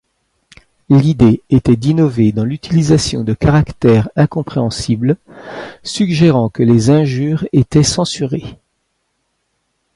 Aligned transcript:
L'idée 0.89 1.43
était 1.51 1.75
d'innover 1.75 2.31
dans 2.31 2.43
l'utilisation 2.43 3.23
de 3.23 3.35
caractères 3.35 4.09
incompréhensibles 4.15 5.15
suggérant 5.83 6.49
que 6.49 6.63
les 6.63 6.89
injures 6.89 7.45
étaient 7.53 7.83
censurées. 7.83 8.57